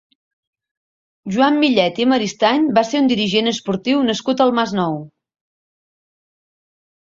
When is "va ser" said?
2.79-3.03